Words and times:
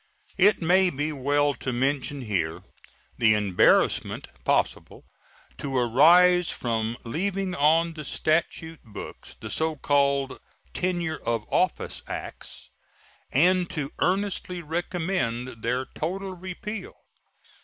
It 0.39 0.63
may 0.63 0.89
be 0.89 1.11
well 1.11 1.53
to 1.53 1.71
mention 1.71 2.21
here 2.21 2.63
the 3.19 3.35
embarrassment 3.35 4.29
possible 4.43 5.05
to 5.59 5.77
arise 5.77 6.49
from 6.49 6.97
leaving 7.03 7.53
on 7.53 7.93
the 7.93 8.03
statute 8.03 8.81
books 8.83 9.35
the 9.39 9.51
so 9.51 9.75
called 9.75 10.39
"tenure 10.73 11.17
of 11.23 11.45
office 11.53 12.01
acts," 12.07 12.71
and 13.31 13.69
to 13.69 13.91
earnestly 13.99 14.59
recommend 14.63 15.61
their 15.61 15.85
total 15.85 16.33
repeal. 16.33 16.95